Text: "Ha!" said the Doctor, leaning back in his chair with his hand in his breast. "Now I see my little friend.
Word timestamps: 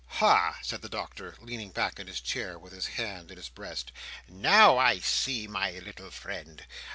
"Ha!" 0.17 0.57
said 0.63 0.81
the 0.81 0.89
Doctor, 0.89 1.35
leaning 1.39 1.69
back 1.69 1.99
in 1.99 2.07
his 2.07 2.19
chair 2.21 2.57
with 2.57 2.73
his 2.73 2.87
hand 2.97 3.29
in 3.29 3.37
his 3.37 3.49
breast. 3.49 3.91
"Now 4.27 4.79
I 4.79 4.97
see 4.97 5.45
my 5.47 5.73
little 5.73 6.09
friend. 6.09 6.65